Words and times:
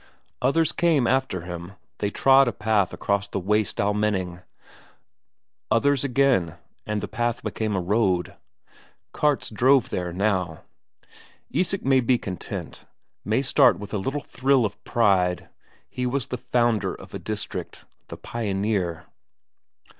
Others 0.41 0.71
came 0.71 1.05
after 1.05 1.41
him, 1.41 1.73
they 1.99 2.09
trod 2.09 2.47
a 2.47 2.51
path 2.51 2.91
across 2.91 3.27
the 3.27 3.39
waste 3.39 3.79
Almenning; 3.79 4.41
others 5.69 6.03
again, 6.03 6.57
and 6.87 7.01
the 7.01 7.07
path 7.07 7.43
became 7.43 7.75
a 7.75 7.79
road; 7.79 8.33
carts 9.13 9.51
drove 9.51 9.91
there 9.91 10.11
now. 10.11 10.63
Isak 11.51 11.85
may 11.85 11.99
be 11.99 12.17
content, 12.17 12.83
may 13.23 13.43
start 13.43 13.77
with 13.77 13.93
a 13.93 13.99
little 13.99 14.21
thrill 14.23 14.65
of 14.65 14.83
pride; 14.85 15.49
he 15.87 16.07
was 16.07 16.25
the 16.25 16.35
founder 16.39 16.95
of 16.95 17.13
a 17.13 17.19
district, 17.19 17.85
the 18.07 18.17
pioneer. 18.17 19.05